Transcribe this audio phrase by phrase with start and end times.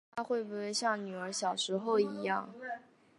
[0.01, 2.51] 看她会不会像女儿小时候一样